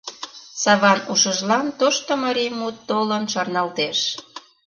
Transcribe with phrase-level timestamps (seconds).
[0.61, 3.99] Саван ушыжлан тошто марий мут толын шарналтеш.